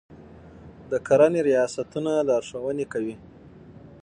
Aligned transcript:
د 0.91 0.93
کرنې 1.07 1.41
ریاستونه 1.49 2.11
لارښوونې 2.27 2.85
کوي. 2.93 3.15